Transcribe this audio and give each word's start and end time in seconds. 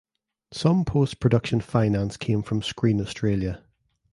Some 0.51 0.83
post 0.83 1.19
production 1.19 1.61
finance 1.61 2.17
came 2.17 2.41
from 2.41 2.63
Screen 2.63 2.99
Australia. 2.99 3.63